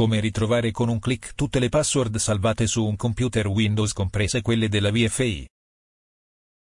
[0.00, 4.70] Come ritrovare con un clic tutte le password salvate su un computer Windows comprese quelle
[4.70, 5.46] della VFI.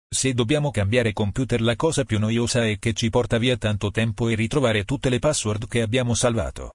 [0.08, 4.30] Se dobbiamo cambiare computer la cosa più noiosa è che ci porta via tanto tempo
[4.30, 6.74] e ritrovare tutte le password che abbiamo salvato.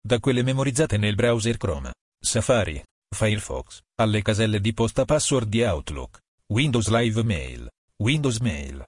[0.00, 2.82] Da quelle memorizzate nel browser Chrome, Safari,
[3.14, 8.82] Firefox, alle caselle di posta password di Outlook, Windows Live Mail, Windows Mail.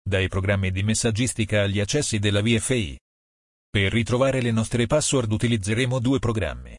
[0.00, 2.96] Dai programmi di messaggistica agli accessi della VFI.
[3.70, 6.74] Per ritrovare le nostre password utilizzeremo due programmi.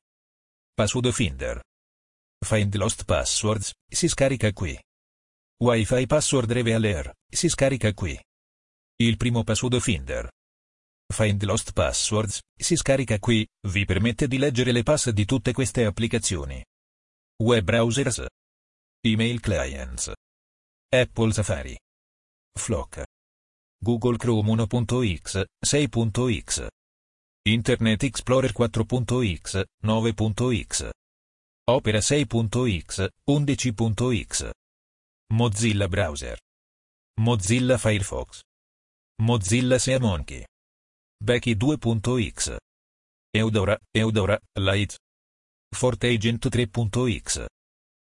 [0.74, 1.62] Password Finder.
[2.44, 4.78] Find Lost Passwords, si scarica qui.
[5.62, 8.20] Wi-Fi Password Revealer, si scarica qui.
[9.02, 10.30] Il primo Password Finder.
[11.14, 15.86] Find Lost Passwords, si scarica qui, vi permette di leggere le pass di tutte queste
[15.86, 16.64] applicazioni.
[17.44, 18.26] Web browsers.
[19.02, 20.12] Email clients.
[20.92, 21.78] Apple Safari.
[22.58, 23.04] Flock.
[23.78, 26.68] Google Chrome 1.x, 6.x.
[27.46, 30.92] Internet Explorer 4.x, 9.x.
[31.68, 34.52] Opera 6.x, 11.x.
[35.32, 36.38] Mozilla Browser.
[37.20, 38.42] Mozilla Firefox.
[39.22, 40.46] Mozilla SeaMonkey.
[41.22, 42.58] Becky 2.x.
[43.34, 44.98] Eudora, Eudora, Lite.
[45.74, 47.48] FortAgent 3.x.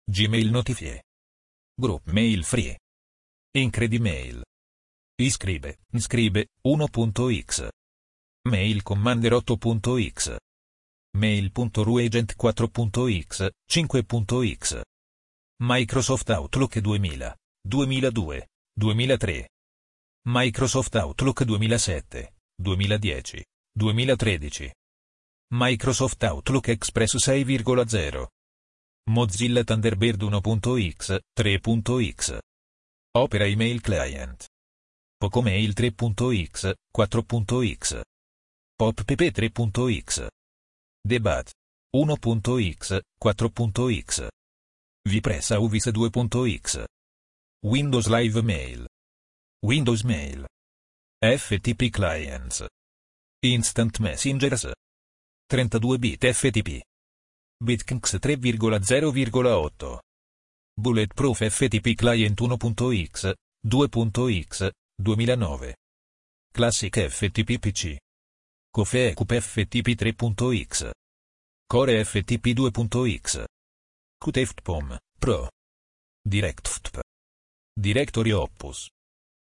[0.10, 1.00] Gmail Notify.
[1.80, 2.78] Group Mail Free.
[3.56, 4.44] Incredimail.
[5.20, 7.70] Iscribe, iscribe, 1.x.
[8.46, 10.38] Mail Commander 8.x.
[11.16, 14.84] Mail.ruagent 4.x, 5.x.
[15.62, 19.48] Microsoft Outlook 2000, 2002, 2003.
[20.28, 22.28] Microsoft Outlook 2007,
[22.62, 23.46] 2010,
[23.78, 24.74] 2013.
[25.54, 28.28] Microsoft Outlook Express 6,0.
[29.10, 32.40] Mozilla Thunderbird 1.x, 3.x.
[33.16, 34.48] Opera Email Client.
[35.18, 38.04] Pocomail 3.x, 4.x.
[38.84, 40.28] PopPP 3.x.
[41.02, 41.50] Debat.
[41.96, 44.28] 1.x, 4.x.
[45.08, 46.86] Vipressa Uvis 2.x.
[47.64, 48.86] Windows Live Mail.
[49.64, 50.46] Windows Mail.
[51.24, 52.68] FTP Clients.
[53.42, 54.74] Instant Messengers.
[55.50, 56.82] 32 bit FTP.
[57.64, 60.00] BitKnX 3,0,8.
[60.78, 63.34] Bulletproof FTP Client 1.x,
[63.66, 65.74] 2.x, 2009.
[66.52, 67.98] Classic FTP PC.
[68.76, 70.92] Cofeecup FTP 3.x.
[71.68, 73.46] Core FTP 2.x.
[74.20, 75.48] Qtftpom, Pro.
[76.28, 77.02] DirectFTP.
[77.80, 78.90] Directory Opus.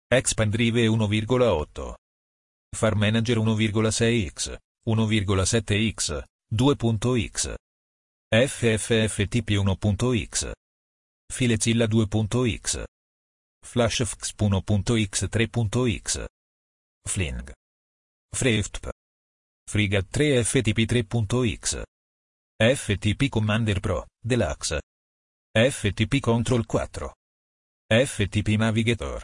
[0.09, 1.95] Expandrive 1,8.
[2.77, 4.57] Far Manager 1,6x,
[4.87, 6.23] 1,7x,
[6.55, 7.57] 2.x.
[8.33, 10.53] FFFTP 1.x.
[11.33, 12.85] Filezilla 2.x.
[13.67, 16.27] FlashFX 1.x 3.x.
[17.05, 17.53] Fling.
[18.33, 18.98] FreeFTP.
[19.69, 21.85] Frigate 3 FTP 3.x.
[22.59, 24.81] FTP Commander Pro, Deluxe.
[25.55, 27.13] FTP Control 4.
[27.93, 29.23] FTP Navigator.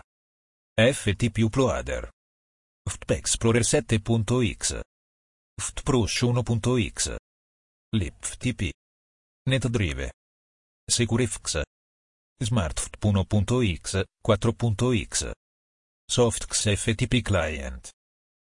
[0.78, 2.10] FTP Uploader.
[2.86, 4.82] FTP Explorer 7.x.
[5.58, 7.16] FTPrush 1.x.
[7.94, 8.70] LibFTP.
[9.48, 10.10] NetDrive.
[10.90, 11.62] SecureFX.
[12.42, 15.24] SmartFTP 1.x, 4.x.
[16.10, 17.94] SoftX FTP Client.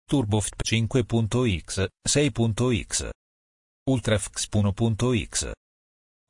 [0.08, 3.10] TurboFTP 5.x, 6.x.
[3.88, 5.52] UltraFX 1.x.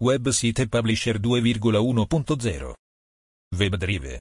[0.03, 2.75] WebSite Publisher 2.1.0.
[3.55, 4.19] WebDrive.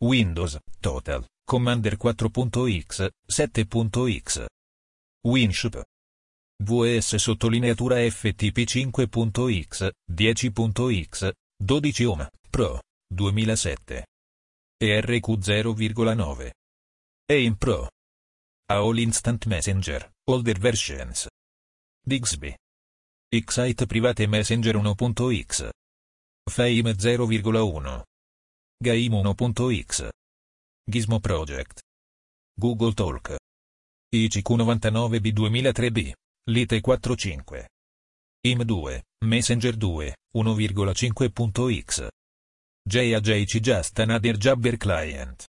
[0.00, 4.46] Windows, Total, Commander 4.x, 7.x.
[5.24, 5.82] WinShop.
[6.64, 12.80] VS sottolineatura FTP 5.x, 10.x, 12 ohm, Pro,
[13.14, 14.04] 2007.
[14.80, 16.50] ERQ 0,9.
[17.28, 17.91] AIM Pro.
[18.72, 21.28] AOL Instant Messenger, Older Versions.
[22.06, 22.56] Bixby.
[23.30, 25.70] Excite Private Messenger 1.x.
[26.48, 28.04] Fame 0,1.
[28.82, 30.10] Gaim 1.x.
[30.90, 31.82] Gizmo Project.
[32.58, 33.36] Google Talk.
[34.10, 36.14] ICQ99B 2003B.
[36.46, 37.66] Lite 45.
[38.42, 42.08] IM2, Messenger 2, 1,5.x.
[42.88, 45.51] JAJC Just Another Jabber Client.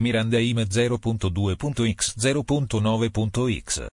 [0.00, 3.86] Miranda IM 0.2.x 0.9.x.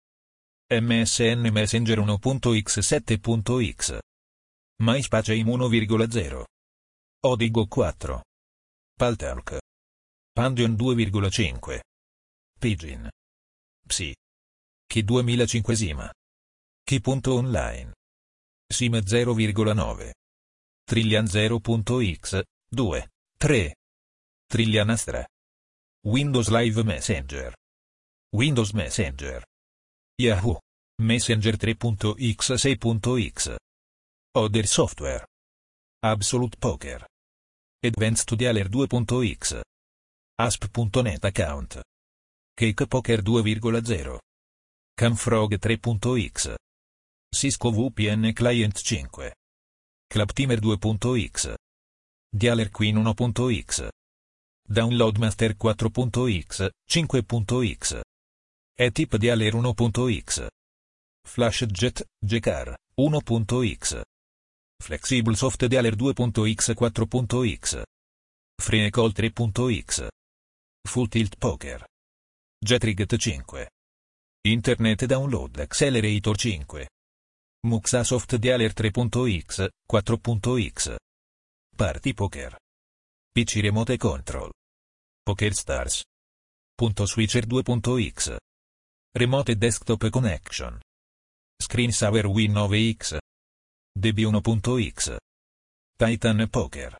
[0.68, 3.98] MSN Messenger 1.x 7.x.
[4.82, 6.44] MySpace IM 1,0.
[7.24, 8.22] Odigo 4.
[8.96, 9.58] Paltalk.
[10.32, 11.80] Pandion 2,5.
[12.58, 13.08] Pidgin.
[13.88, 14.14] Psi.
[14.86, 16.12] Chi 2005 Sima.
[16.84, 17.92] Chi.online.
[18.68, 20.12] Sim 0,9.
[20.84, 23.08] Trillian 0.x, 2,
[23.38, 23.74] 3.
[24.48, 25.26] Trillian Astra.
[26.06, 27.52] Windows Live Messenger.
[28.32, 29.42] Windows Messenger.
[30.16, 30.56] Yahoo.
[31.00, 33.56] Messenger 3.x 6.x.
[34.32, 35.24] Other Software.
[36.04, 37.04] Absolute Poker.
[37.82, 39.62] Advanced Studialer 2.x.
[40.38, 41.80] ASP.NET Account.
[42.56, 44.20] Cake Poker 2.0.
[44.96, 46.56] Camfrog 3.x.
[47.34, 49.32] Cisco VPN Client 5.
[50.08, 51.56] Claptimer 2.x.
[52.32, 53.90] Dialer Queen 1.x.
[54.68, 58.02] Downloadmaster 4.x, 5.x.
[58.78, 60.48] ETIP Dialer 1.x.
[61.24, 64.02] FlashJet, Gcar, 1.x.
[64.82, 67.82] Flexible Soft Dialer 2.x 4.x.
[68.60, 70.08] FreeCall 3.x.
[70.88, 71.86] Full Tilt Poker.
[72.58, 73.68] Jetriget 5.
[74.48, 76.86] Internet Download Accelerator 5.
[77.66, 80.96] Muxasoft Dialer 3.x, 4.x.
[81.76, 82.56] Party Poker.
[83.36, 84.50] PC Remote Control.
[85.22, 86.04] Poker Stars.
[86.74, 88.38] Punto Switcher 2.x.
[89.14, 90.80] Remote Desktop Connection.
[91.62, 93.18] Screensaver Win 9X.
[93.94, 95.18] DB1.x.
[95.98, 96.96] Titan Poker.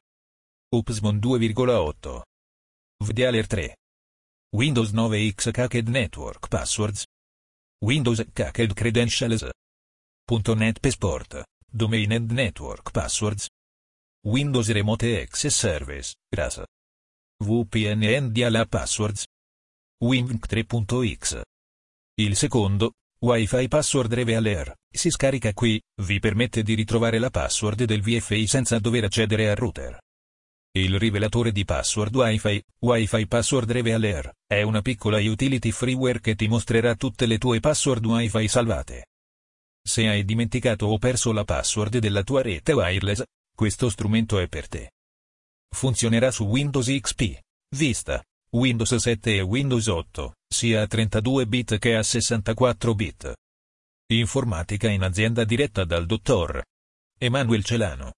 [0.75, 2.23] Upsmon 2,8.
[3.03, 3.75] VDaler 3.
[4.53, 7.07] Windows 9X Caked Network Passwords.
[7.81, 9.43] Windows Caked Credentials.
[10.29, 11.45] .NET Sport,
[11.75, 13.49] Domain and Network Passwords.
[14.27, 16.61] Windows Remote Access Service, RAS.
[17.45, 19.25] VPN and DLA Passwords.
[20.03, 21.43] Winvink 3.x.
[22.19, 28.03] Il secondo, Wi-Fi Password Revealer, si scarica qui, vi permette di ritrovare la password del
[28.03, 29.97] VFI senza dover accedere al router.
[30.77, 36.49] Il rivelatore di password Wi-Fi, Wi-Fi Password Revealer, è una piccola utility freeware che ti
[36.49, 39.07] mostrerà tutte le tue password Wi-Fi salvate.
[39.87, 43.23] Se hai dimenticato o perso la password della tua rete wireless,
[43.57, 44.93] questo strumento è per te.
[45.75, 47.41] Funzionerà su Windows XP,
[47.75, 53.35] Vista, Windows 7 e Windows 8, sia a 32 bit che a 64 bit.
[54.13, 56.63] Informatica in azienda diretta dal dottor
[57.19, 58.13] Emanuel Celano.